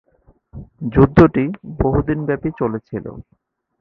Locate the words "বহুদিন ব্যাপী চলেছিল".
1.79-3.05